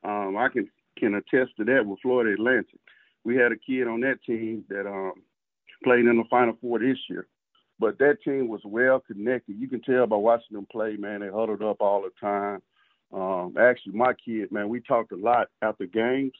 Um, 0.03 0.37
I 0.37 0.47
can 0.47 0.69
can 0.97 1.15
attest 1.15 1.57
to 1.57 1.65
that 1.65 1.85
with 1.85 1.99
Florida 2.01 2.33
Atlantic. 2.33 2.79
We 3.25 3.35
had 3.35 3.51
a 3.51 3.57
kid 3.57 3.87
on 3.87 3.99
that 4.01 4.23
team 4.25 4.63
that 4.69 4.87
um, 4.87 5.13
played 5.83 6.05
in 6.05 6.17
the 6.17 6.23
Final 6.29 6.57
Four 6.61 6.79
this 6.79 6.97
year, 7.09 7.27
but 7.79 7.97
that 7.99 8.23
team 8.23 8.47
was 8.47 8.61
well 8.63 8.99
connected. 8.99 9.59
You 9.59 9.67
can 9.67 9.81
tell 9.81 10.07
by 10.07 10.15
watching 10.15 10.55
them 10.55 10.67
play, 10.71 10.95
man. 10.97 11.21
They 11.21 11.27
huddled 11.27 11.61
up 11.61 11.81
all 11.81 12.01
the 12.01 12.11
time. 12.19 12.61
Um, 13.13 13.55
actually, 13.59 13.93
my 13.93 14.13
kid, 14.13 14.51
man, 14.51 14.69
we 14.69 14.81
talked 14.81 15.11
a 15.11 15.17
lot 15.17 15.49
after 15.61 15.85
games, 15.85 16.33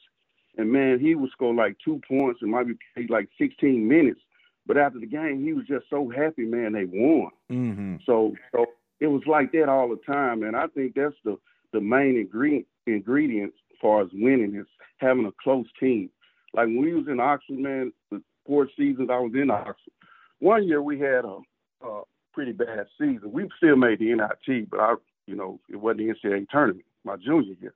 and 0.56 0.70
man, 0.70 0.98
he 0.98 1.14
would 1.14 1.30
score 1.30 1.54
like 1.54 1.76
two 1.84 2.00
points 2.08 2.40
and 2.42 2.50
might 2.50 2.66
be 2.66 2.74
played 2.94 3.10
like 3.10 3.28
16 3.38 3.86
minutes. 3.86 4.20
But 4.66 4.76
after 4.76 4.98
the 4.98 5.06
game, 5.06 5.44
he 5.44 5.52
was 5.52 5.66
just 5.66 5.86
so 5.88 6.08
happy, 6.08 6.44
man. 6.44 6.72
They 6.72 6.84
won. 6.84 7.30
Mm-hmm. 7.50 7.96
So, 8.04 8.34
so 8.52 8.66
it 8.98 9.06
was 9.06 9.22
like 9.26 9.52
that 9.52 9.68
all 9.68 9.88
the 9.88 10.00
time, 10.12 10.42
and 10.42 10.56
I 10.56 10.66
think 10.68 10.94
that's 10.94 11.14
the 11.24 11.38
the 11.72 11.80
main 11.80 12.16
ingredient 12.16 12.66
ingredients 12.86 13.56
as 13.70 13.76
far 13.80 14.02
as 14.02 14.08
winning 14.12 14.56
is 14.56 14.66
having 14.98 15.26
a 15.26 15.32
close 15.42 15.66
team. 15.78 16.08
Like 16.54 16.66
when 16.66 16.80
we 16.80 16.94
was 16.94 17.06
in 17.08 17.20
Oxford, 17.20 17.58
man, 17.58 17.92
the 18.10 18.22
four 18.46 18.68
seasons 18.76 19.10
I 19.10 19.18
was 19.18 19.32
in 19.34 19.50
Oxford. 19.50 19.92
One 20.40 20.66
year 20.66 20.82
we 20.82 20.98
had 21.00 21.24
a, 21.24 21.38
a 21.86 22.02
pretty 22.32 22.52
bad 22.52 22.86
season. 22.98 23.32
We 23.32 23.48
still 23.56 23.76
made 23.76 23.98
the 23.98 24.14
NIT, 24.14 24.70
but 24.70 24.80
I, 24.80 24.94
you 25.26 25.34
know, 25.34 25.60
it 25.70 25.76
wasn't 25.76 26.08
the 26.22 26.28
NCAA 26.28 26.48
tournament 26.48 26.84
my 27.06 27.16
junior 27.16 27.54
year. 27.60 27.74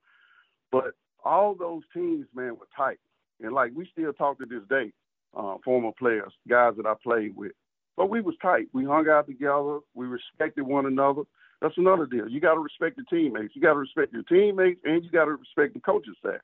But 0.71 0.93
all 1.25 1.55
those 1.55 1.83
teams, 1.95 2.27
man, 2.35 2.57
were 2.57 2.69
tight, 2.77 2.99
and 3.41 3.53
like 3.53 3.73
we 3.75 3.89
still 3.93 4.13
talk 4.13 4.39
to 4.39 4.47
this 4.47 4.67
day. 4.69 4.93
Uh, 5.33 5.55
former 5.65 5.93
players, 5.97 6.33
guys 6.49 6.73
that 6.77 6.87
I 6.87 6.95
played 7.01 7.37
with, 7.37 7.53
but 7.97 8.11
we 8.11 8.21
was 8.21 8.35
tight. 8.43 8.67
We 8.73 8.85
hung 8.85 9.09
out 9.09 9.29
together. 9.29 9.79
We 9.95 10.07
respected 10.07 10.63
one 10.63 10.87
another. 10.87 11.23
That's 11.63 11.79
another 11.79 12.05
deal. 12.05 12.29
You 12.29 12.41
got 12.41 12.55
to 12.55 12.61
respect 12.61 12.97
the 12.97 13.05
teammates. 13.09 13.55
You 13.55 13.63
got 13.63 13.75
to 13.75 13.79
respect 13.79 14.13
your 14.13 14.25
teammates, 14.25 14.81
and 14.85 15.05
you 15.05 15.11
got 15.13 15.27
to 15.27 15.37
respect 15.37 15.75
the 15.75 15.81
coaching 15.81 16.15
staff. 16.19 16.41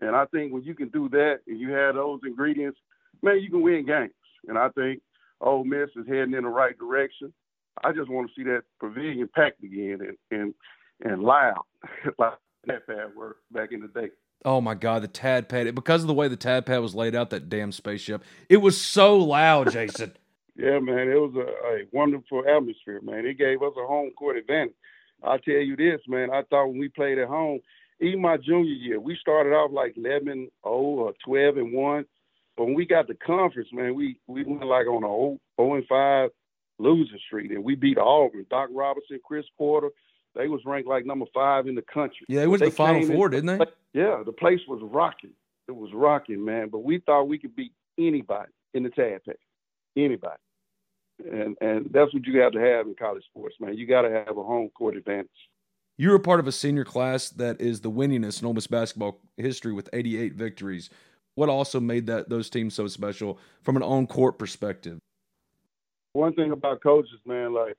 And 0.00 0.16
I 0.16 0.24
think 0.26 0.52
when 0.52 0.64
you 0.64 0.74
can 0.74 0.88
do 0.88 1.08
that 1.10 1.40
and 1.46 1.60
you 1.60 1.70
have 1.70 1.94
those 1.94 2.18
ingredients, 2.26 2.78
man, 3.22 3.40
you 3.40 3.48
can 3.48 3.62
win 3.62 3.86
games. 3.86 4.10
And 4.48 4.58
I 4.58 4.70
think 4.70 5.02
Ole 5.40 5.64
Miss 5.64 5.90
is 5.96 6.06
heading 6.08 6.34
in 6.34 6.42
the 6.42 6.48
right 6.48 6.78
direction. 6.78 7.32
I 7.84 7.92
just 7.92 8.10
want 8.10 8.28
to 8.28 8.34
see 8.34 8.44
that 8.44 8.62
pavilion 8.80 9.28
packed 9.34 9.62
again 9.62 9.98
and 10.00 10.16
and 10.30 10.54
and 11.04 11.22
loud, 11.22 11.62
like 12.18 12.34
that 12.66 12.86
pad 12.86 13.14
were 13.16 13.36
back 13.52 13.72
in 13.72 13.80
the 13.80 13.88
day. 13.88 14.10
Oh 14.44 14.60
my 14.60 14.74
God, 14.74 15.02
the 15.02 15.08
Tad 15.08 15.48
Pad! 15.48 15.74
Because 15.74 16.02
of 16.02 16.08
the 16.08 16.14
way 16.14 16.28
the 16.28 16.36
Tad 16.36 16.66
Pad 16.66 16.80
was 16.80 16.94
laid 16.94 17.14
out, 17.14 17.30
that 17.30 17.48
damn 17.48 17.72
spaceship, 17.72 18.22
it 18.48 18.58
was 18.58 18.80
so 18.80 19.16
loud, 19.18 19.72
Jason. 19.72 20.12
yeah, 20.56 20.78
man, 20.78 21.08
it 21.08 21.20
was 21.20 21.34
a, 21.36 21.68
a, 21.68 21.84
wonderful 21.92 22.44
atmosphere, 22.48 23.00
man. 23.02 23.26
It 23.26 23.38
gave 23.38 23.62
us 23.62 23.72
a 23.76 23.86
home 23.86 24.10
court 24.16 24.36
advantage. 24.36 24.74
I'll 25.22 25.38
tell 25.38 25.54
you 25.54 25.76
this, 25.76 26.00
man. 26.06 26.30
I 26.30 26.42
thought 26.42 26.68
when 26.68 26.78
we 26.78 26.88
played 26.88 27.18
at 27.18 27.28
home, 27.28 27.60
even 28.00 28.20
my 28.20 28.36
junior 28.36 28.72
year, 28.72 29.00
we 29.00 29.16
started 29.20 29.50
off 29.50 29.70
like 29.72 29.96
11 29.96 30.24
0 30.24 30.48
or 30.64 31.12
12 31.24 31.56
and 31.56 31.72
1. 31.72 32.04
But 32.56 32.66
when 32.66 32.74
we 32.74 32.86
got 32.86 33.06
the 33.06 33.14
conference, 33.14 33.68
man, 33.72 33.94
we, 33.94 34.18
we 34.26 34.44
went 34.44 34.64
like 34.64 34.86
on 34.86 35.04
a 35.04 35.06
0, 35.06 35.38
0 35.60 35.74
and 35.74 35.86
5 35.86 36.30
losing 36.78 37.18
streak, 37.26 37.50
and 37.50 37.64
we 37.64 37.74
beat 37.74 37.98
Auburn. 37.98 38.46
Doc 38.50 38.68
Robinson, 38.72 39.20
Chris 39.24 39.46
Porter, 39.56 39.90
they 40.34 40.48
was 40.48 40.60
ranked 40.64 40.88
like 40.88 41.06
number 41.06 41.24
five 41.32 41.66
in 41.66 41.74
the 41.74 41.82
country. 41.82 42.26
Yeah, 42.28 42.42
it 42.42 42.46
was 42.46 42.60
the 42.60 42.70
Final 42.70 43.06
Four, 43.06 43.30
didn't 43.30 43.58
they? 43.58 43.64
Yeah, 43.94 44.22
the 44.24 44.32
place 44.32 44.60
was 44.68 44.80
rocking. 44.82 45.32
It 45.68 45.74
was 45.74 45.90
rocking, 45.94 46.44
man. 46.44 46.68
But 46.68 46.80
we 46.80 47.00
thought 47.00 47.24
we 47.24 47.38
could 47.38 47.56
beat 47.56 47.72
anybody 47.98 48.52
in 48.74 48.82
the 48.82 48.90
Tad 48.90 49.24
Pad, 49.24 49.36
anybody. 49.96 50.36
And 51.18 51.56
and 51.62 51.88
that's 51.92 52.12
what 52.12 52.26
you 52.26 52.40
have 52.40 52.52
to 52.52 52.60
have 52.60 52.86
in 52.86 52.94
college 52.94 53.24
sports, 53.24 53.56
man. 53.58 53.76
You 53.76 53.86
got 53.86 54.02
to 54.02 54.10
have 54.10 54.36
a 54.36 54.42
home 54.42 54.68
court 54.76 54.96
advantage. 54.96 55.30
You 55.96 56.10
were 56.10 56.18
part 56.18 56.40
of 56.40 56.46
a 56.46 56.52
senior 56.52 56.84
class 56.84 57.30
that 57.30 57.58
is 57.58 57.80
the 57.80 57.90
winningest 57.90 58.42
in 58.42 58.46
Ole 58.46 58.52
Miss 58.52 58.66
basketball 58.66 59.18
history 59.38 59.72
with 59.72 59.88
88 59.94 60.34
victories. 60.34 60.90
What 61.36 61.50
also 61.50 61.80
made 61.80 62.06
that 62.06 62.28
those 62.28 62.50
teams 62.50 62.74
so 62.74 62.86
special 62.88 63.38
from 63.62 63.76
an 63.76 63.82
on 63.82 64.06
court 64.06 64.38
perspective? 64.38 64.98
One 66.14 66.32
thing 66.32 66.50
about 66.50 66.82
coaches, 66.82 67.20
man, 67.26 67.52
like 67.52 67.76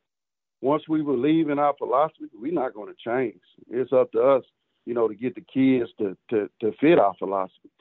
once 0.62 0.84
we 0.88 1.02
believe 1.02 1.50
in 1.50 1.58
our 1.58 1.74
philosophy, 1.76 2.26
we're 2.40 2.54
not 2.54 2.76
going 2.76 2.94
to 2.94 3.04
change. 3.04 3.42
It's 3.70 3.92
up 3.92 4.12
to 4.12 4.22
us, 4.22 4.44
you 4.86 4.94
know, 4.94 5.08
to 5.08 5.16
get 5.16 5.34
the 5.34 5.42
kids 5.42 5.90
to 5.98 6.16
to, 6.30 6.50
to 6.62 6.72
fit 6.80 7.00
our 7.00 7.16
philosophy. 7.18 7.72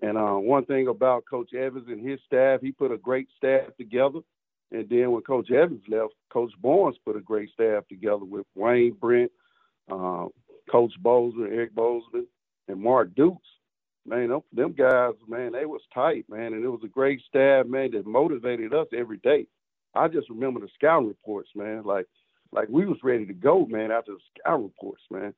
And 0.00 0.16
uh, 0.16 0.34
one 0.34 0.66
thing 0.66 0.86
about 0.86 1.24
Coach 1.28 1.52
Evans 1.52 1.86
and 1.88 2.08
his 2.08 2.20
staff, 2.26 2.60
he 2.60 2.70
put 2.70 2.92
a 2.92 2.96
great 2.96 3.28
staff 3.36 3.76
together. 3.76 4.20
And 4.70 4.88
then 4.88 5.10
when 5.10 5.22
Coach 5.22 5.50
Evans 5.50 5.82
left, 5.88 6.14
Coach 6.32 6.52
Barnes 6.60 6.96
put 7.04 7.16
a 7.16 7.20
great 7.20 7.50
staff 7.50 7.88
together 7.88 8.24
with 8.24 8.46
Wayne 8.54 8.96
Brent, 9.00 9.32
uh, 9.90 10.26
Coach 10.70 10.92
Bozeman, 11.00 11.52
Eric 11.52 11.74
Bozeman, 11.74 12.28
and 12.68 12.80
Mark 12.80 13.14
Dukes. 13.16 13.48
Man, 14.06 14.28
them, 14.28 14.42
them 14.52 14.72
guys, 14.72 15.14
man, 15.26 15.52
they 15.52 15.64
was 15.64 15.80
tight, 15.94 16.26
man, 16.28 16.52
and 16.52 16.62
it 16.62 16.68
was 16.68 16.82
a 16.84 16.88
great 16.88 17.22
staff, 17.26 17.66
man, 17.66 17.92
that 17.92 18.06
motivated 18.06 18.74
us 18.74 18.86
every 18.94 19.16
day. 19.18 19.46
I 19.94 20.08
just 20.08 20.28
remember 20.28 20.60
the 20.60 20.68
scouting 20.74 21.08
reports, 21.08 21.50
man. 21.54 21.82
Like 21.84 22.06
like 22.52 22.68
we 22.68 22.86
was 22.86 22.98
ready 23.02 23.26
to 23.26 23.32
go, 23.32 23.66
man, 23.66 23.90
after 23.90 24.12
the 24.12 24.18
scout 24.38 24.62
reports, 24.62 25.02
man. 25.10 25.34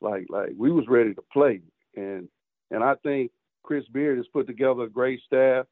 Like 0.00 0.26
like 0.28 0.50
we 0.56 0.70
was 0.70 0.86
ready 0.88 1.14
to 1.14 1.22
play. 1.32 1.60
And 1.96 2.28
and 2.70 2.82
I 2.82 2.94
think 3.02 3.30
Chris 3.62 3.84
Beard 3.92 4.18
has 4.18 4.26
put 4.32 4.46
together 4.46 4.82
a 4.82 4.90
great 4.90 5.20
staff. 5.26 5.66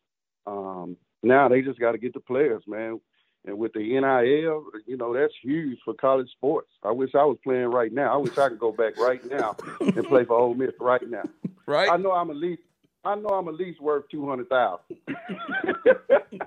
Um, 0.46 0.96
now 1.22 1.49
they 1.49 1.62
just 1.62 1.78
got 1.78 1.92
to 1.92 1.99
get 1.99 2.14
the 2.14 2.20
players, 2.20 2.62
man. 2.66 3.00
And 3.44 3.58
with 3.58 3.72
the 3.72 3.80
NIL, 3.80 4.64
you 4.87 4.96
know, 4.96 5.12
that's 5.12 5.32
huge 5.42 5.78
for 5.84 5.94
college 5.94 6.30
sports. 6.30 6.70
I 6.84 6.92
wish 6.92 7.11
I 7.14 7.25
was 7.25 7.38
playing 7.42 7.66
right 7.66 7.92
now. 7.92 8.14
I 8.14 8.16
wish 8.16 8.38
I 8.38 8.49
could 8.49 8.61
go 8.61 8.70
back 8.70 8.96
right 8.99 9.25
now 9.28 9.56
and 9.80 10.04
play 10.06 10.25
for 10.25 10.38
Ole 10.38 10.54
Miss 10.54 10.70
right 10.78 11.08
now. 11.08 11.25
Right. 11.73 11.91
I 11.91 11.97
know 11.97 12.12
I'm 12.12 12.29
at 12.29 12.37
least 12.37 12.61
I 13.02 13.14
know 13.14 13.29
I'm 13.29 13.49
at 13.49 13.55
least 13.55 13.81
worth 13.81 14.05
two 14.11 14.29
hundred 14.29 14.50
thousand. 14.50 14.97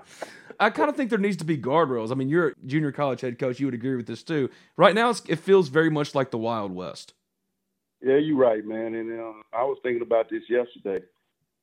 I 0.60 0.70
kind 0.70 0.88
of 0.88 0.96
think 0.96 1.10
there 1.10 1.18
needs 1.18 1.36
to 1.38 1.44
be 1.44 1.58
guardrails. 1.58 2.12
I 2.12 2.14
mean, 2.14 2.28
you're 2.28 2.48
a 2.48 2.54
junior 2.64 2.92
college 2.92 3.20
head 3.20 3.38
coach. 3.38 3.58
You 3.58 3.66
would 3.66 3.74
agree 3.74 3.96
with 3.96 4.06
this 4.06 4.22
too. 4.22 4.48
Right 4.76 4.94
now, 4.94 5.10
it 5.10 5.40
feels 5.40 5.68
very 5.68 5.90
much 5.90 6.14
like 6.14 6.30
the 6.30 6.38
Wild 6.38 6.72
West. 6.72 7.12
Yeah, 8.00 8.18
you're 8.18 8.36
right, 8.36 8.64
man. 8.64 8.94
And 8.94 9.20
uh, 9.20 9.32
I 9.52 9.64
was 9.64 9.78
thinking 9.82 10.02
about 10.02 10.30
this 10.30 10.44
yesterday. 10.48 11.04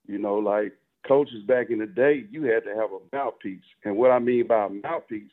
You 0.08 0.18
know, 0.18 0.36
like 0.36 0.74
coaches 1.08 1.44
back 1.48 1.70
in 1.70 1.80
the 1.80 1.88
day, 1.88 2.26
you 2.30 2.44
had 2.44 2.66
to 2.66 2.72
have 2.72 2.90
a 2.92 3.00
mouthpiece. 3.16 3.64
And 3.86 3.96
what 3.96 4.12
I 4.12 4.20
mean 4.20 4.46
by 4.46 4.66
a 4.66 4.70
mouthpiece, 4.70 5.32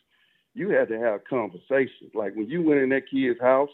you 0.54 0.70
had 0.70 0.88
to 0.88 1.00
have 1.00 1.24
conversations. 1.28 2.12
Like 2.14 2.36
when 2.36 2.48
you 2.48 2.62
went 2.62 2.80
in 2.80 2.90
that 2.90 3.10
kid's 3.10 3.40
house 3.40 3.70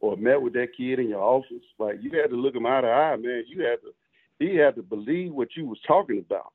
or 0.00 0.16
met 0.16 0.40
with 0.40 0.52
that 0.54 0.68
kid 0.76 0.98
in 0.98 1.08
your 1.08 1.22
office, 1.22 1.64
like 1.78 1.96
you 2.00 2.10
had 2.20 2.30
to 2.30 2.36
look 2.36 2.54
him 2.54 2.66
eye 2.66 2.80
to 2.80 2.88
eye, 2.88 3.16
man. 3.16 3.44
You 3.46 3.62
had 3.62 3.80
to, 3.82 3.92
he 4.38 4.56
had 4.56 4.76
to 4.76 4.82
believe 4.82 5.32
what 5.32 5.56
you 5.56 5.66
was 5.66 5.78
talking 5.86 6.18
about, 6.18 6.52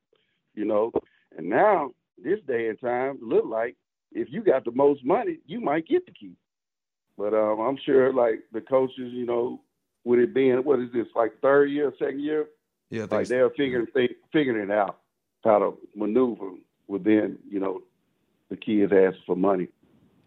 you 0.56 0.66
know. 0.66 0.92
And 1.38 1.50
now 1.50 1.92
this 2.24 2.40
day 2.48 2.70
and 2.70 2.80
time 2.80 3.20
look 3.22 3.46
like 3.46 3.76
if 4.12 4.28
you 4.32 4.44
got 4.44 4.66
the 4.66 4.72
most 4.72 5.04
money, 5.04 5.40
you 5.46 5.60
might 5.60 5.88
get 5.88 6.06
the 6.06 6.12
key. 6.12 6.36
But 7.18 7.34
um, 7.34 7.60
I'm 7.60 7.78
sure 7.86 8.14
like 8.14 8.44
the 8.52 8.62
coaches, 8.62 9.12
you 9.12 9.26
know, 9.26 9.62
with 10.04 10.20
it 10.20 10.34
being 10.34 10.58
what 10.58 10.80
is 10.80 10.92
this 10.94 11.08
like 11.16 11.34
third 11.42 11.70
year, 11.70 11.94
second 12.00 12.22
year? 12.22 12.48
Yeah, 12.90 13.08
like 13.10 13.28
they're 13.28 13.50
figuring 13.52 13.88
they, 13.94 14.10
figuring 14.32 14.70
it 14.70 14.72
out 14.72 15.00
how 15.44 15.60
to 15.60 15.78
maneuver 15.96 16.52
within 16.88 17.38
you 17.50 17.60
know 17.60 17.82
the 18.50 18.58
kids 18.58 18.92
ask 18.94 19.18
for 19.26 19.36
money. 19.36 19.68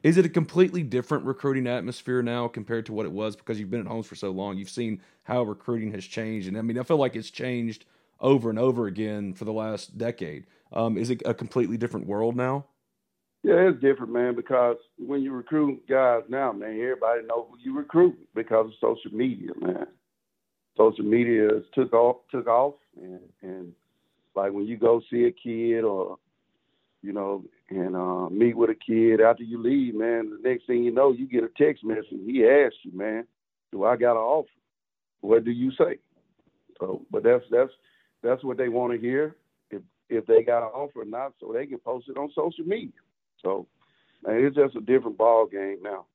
Is 0.02 0.16
it 0.16 0.26
a 0.26 0.28
completely 0.28 0.82
different 0.82 1.24
recruiting 1.24 1.66
atmosphere 1.66 2.22
now 2.22 2.48
compared 2.48 2.86
to 2.86 2.92
what 2.92 3.06
it 3.06 3.12
was 3.12 3.34
because 3.34 3.58
you've 3.58 3.70
been 3.70 3.80
at 3.80 3.86
Holmes 3.86 4.06
for 4.06 4.14
so 4.14 4.30
long? 4.30 4.56
You've 4.56 4.70
seen 4.70 5.00
how 5.24 5.42
recruiting 5.42 5.92
has 5.92 6.04
changed, 6.04 6.48
and 6.48 6.56
I 6.56 6.62
mean, 6.62 6.78
I 6.78 6.82
feel 6.82 6.98
like 6.98 7.16
it's 7.16 7.30
changed 7.30 7.84
over 8.20 8.50
and 8.50 8.58
over 8.58 8.86
again 8.86 9.34
for 9.34 9.44
the 9.44 9.52
last 9.52 9.98
decade. 9.98 10.46
Um, 10.72 10.96
is 10.96 11.10
it 11.10 11.22
a 11.24 11.34
completely 11.34 11.76
different 11.76 12.06
world 12.06 12.36
now? 12.36 12.66
Yeah, 13.42 13.68
it's 13.68 13.80
different, 13.80 14.12
man. 14.12 14.34
Because 14.34 14.76
when 14.98 15.22
you 15.22 15.32
recruit 15.32 15.86
guys 15.88 16.22
now, 16.28 16.52
man, 16.52 16.80
everybody 16.80 17.22
knows 17.22 17.46
who 17.50 17.58
you 17.58 17.76
recruit 17.76 18.16
because 18.34 18.66
of 18.66 18.72
social 18.80 19.16
media, 19.16 19.50
man. 19.60 19.86
Social 20.76 21.04
media 21.04 21.48
has 21.54 21.62
took 21.74 21.92
off, 21.92 22.16
took 22.30 22.46
off, 22.46 22.74
and 23.00 23.20
and 23.42 23.72
like 24.34 24.52
when 24.52 24.66
you 24.66 24.76
go 24.76 25.00
see 25.10 25.24
a 25.24 25.30
kid 25.30 25.84
or 25.84 26.18
you 27.02 27.12
know, 27.12 27.44
and 27.68 27.96
uh, 27.96 28.28
meet 28.28 28.56
with 28.56 28.70
a 28.70 28.74
kid 28.74 29.20
after 29.20 29.42
you 29.42 29.60
leave, 29.60 29.94
man. 29.94 30.30
The 30.30 30.48
next 30.48 30.66
thing 30.66 30.84
you 30.84 30.92
know, 30.92 31.12
you 31.12 31.26
get 31.26 31.44
a 31.44 31.50
text 31.56 31.84
message. 31.84 32.06
He 32.24 32.46
asks 32.46 32.78
you, 32.82 32.92
man, 32.96 33.26
do 33.72 33.84
I 33.84 33.96
got 33.96 34.12
an 34.12 34.18
offer? 34.18 34.48
What 35.20 35.44
do 35.44 35.50
you 35.50 35.72
say? 35.72 35.98
So, 36.78 37.02
but 37.10 37.22
that's 37.22 37.44
that's 37.50 37.72
that's 38.22 38.44
what 38.44 38.56
they 38.56 38.68
want 38.68 38.92
to 38.92 38.98
hear. 38.98 39.36
If 39.70 39.82
if 40.08 40.26
they 40.26 40.42
got 40.42 40.62
an 40.62 40.70
offer 40.74 41.02
or 41.02 41.04
not, 41.04 41.32
so 41.40 41.52
they 41.52 41.66
can 41.66 41.78
post 41.78 42.08
it 42.08 42.16
on 42.16 42.30
social 42.34 42.64
media. 42.64 42.92
So, 43.42 43.66
man, 44.24 44.44
it's 44.44 44.56
just 44.56 44.76
a 44.76 44.80
different 44.80 45.18
ball 45.18 45.46
game 45.46 45.78
now. 45.82 46.06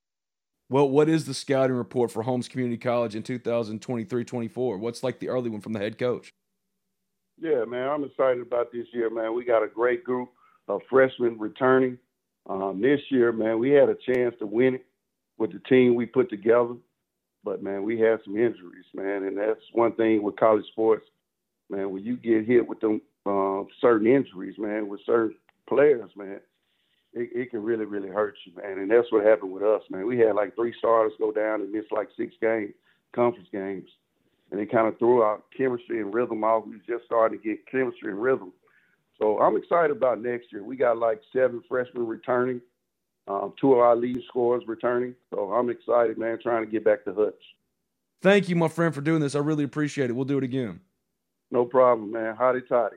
Well, 0.70 0.88
what 0.88 1.08
is 1.10 1.26
the 1.26 1.34
scouting 1.34 1.76
report 1.76 2.10
for 2.10 2.22
Holmes 2.22 2.48
Community 2.48 2.78
College 2.78 3.14
in 3.14 3.22
2023-24? 3.22 4.78
What's 4.78 5.02
like 5.02 5.18
the 5.18 5.28
early 5.28 5.50
one 5.50 5.60
from 5.60 5.74
the 5.74 5.78
head 5.78 5.98
coach? 5.98 6.32
Yeah, 7.38 7.64
man, 7.66 7.88
I'm 7.88 8.04
excited 8.04 8.40
about 8.40 8.72
this 8.72 8.86
year, 8.92 9.10
man. 9.10 9.34
We 9.34 9.44
got 9.44 9.62
a 9.62 9.68
great 9.68 10.02
group 10.02 10.30
of 10.76 10.82
freshmen 10.88 11.38
returning. 11.38 11.98
Um, 12.48 12.80
this 12.80 13.00
year, 13.10 13.32
man, 13.32 13.58
we 13.58 13.70
had 13.70 13.88
a 13.88 13.94
chance 13.94 14.34
to 14.40 14.46
win 14.46 14.74
it 14.74 14.86
with 15.38 15.52
the 15.52 15.60
team 15.60 15.94
we 15.94 16.06
put 16.06 16.28
together, 16.30 16.74
but 17.44 17.62
man, 17.62 17.82
we 17.82 17.98
had 18.00 18.18
some 18.24 18.36
injuries, 18.36 18.84
man, 18.94 19.24
and 19.24 19.36
that's 19.36 19.60
one 19.72 19.92
thing 19.92 20.22
with 20.22 20.36
college 20.36 20.64
sports, 20.72 21.06
man. 21.70 21.90
When 21.90 22.04
you 22.04 22.16
get 22.16 22.46
hit 22.46 22.66
with 22.66 22.80
them 22.80 23.00
uh, 23.26 23.62
certain 23.80 24.06
injuries, 24.06 24.56
man, 24.58 24.88
with 24.88 25.00
certain 25.06 25.36
players, 25.68 26.10
man, 26.16 26.40
it, 27.12 27.30
it 27.34 27.50
can 27.50 27.62
really, 27.62 27.84
really 27.84 28.08
hurt 28.08 28.34
you, 28.44 28.52
man. 28.60 28.78
And 28.78 28.90
that's 28.90 29.10
what 29.10 29.24
happened 29.24 29.52
with 29.52 29.62
us, 29.62 29.82
man. 29.90 30.06
We 30.06 30.18
had 30.18 30.34
like 30.34 30.54
three 30.54 30.74
starters 30.78 31.12
go 31.18 31.32
down 31.32 31.60
and 31.60 31.72
miss 31.72 31.84
like 31.90 32.08
six 32.16 32.34
games, 32.40 32.74
conference 33.14 33.48
games, 33.52 33.88
and 34.50 34.60
it 34.60 34.70
kind 34.70 34.88
of 34.88 34.98
threw 34.98 35.22
our 35.22 35.40
chemistry 35.56 36.00
and 36.00 36.12
rhythm 36.12 36.44
off. 36.44 36.66
We 36.66 36.78
just 36.86 37.04
started 37.04 37.42
to 37.42 37.48
get 37.48 37.66
chemistry 37.70 38.10
and 38.10 38.22
rhythm. 38.22 38.52
So 39.22 39.38
I'm 39.38 39.56
excited 39.56 39.96
about 39.96 40.20
next 40.20 40.52
year. 40.52 40.64
We 40.64 40.76
got 40.76 40.98
like 40.98 41.20
seven 41.32 41.62
freshmen 41.68 42.08
returning, 42.08 42.60
um, 43.28 43.54
two 43.60 43.72
of 43.72 43.78
our 43.78 43.94
lead 43.94 44.20
scorers 44.26 44.64
returning. 44.66 45.14
So 45.32 45.52
I'm 45.52 45.70
excited, 45.70 46.18
man, 46.18 46.40
trying 46.42 46.64
to 46.64 46.70
get 46.70 46.84
back 46.84 47.04
to 47.04 47.14
Hutch. 47.14 47.34
Thank 48.20 48.48
you, 48.48 48.56
my 48.56 48.66
friend, 48.66 48.92
for 48.92 49.00
doing 49.00 49.20
this. 49.20 49.36
I 49.36 49.38
really 49.38 49.62
appreciate 49.62 50.10
it. 50.10 50.14
We'll 50.14 50.24
do 50.24 50.38
it 50.38 50.44
again. 50.44 50.80
No 51.52 51.64
problem, 51.64 52.10
man. 52.10 52.34
Hotty 52.34 52.66
toddy. 52.66 52.96